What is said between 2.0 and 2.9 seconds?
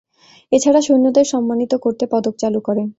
পদক চালু করেন।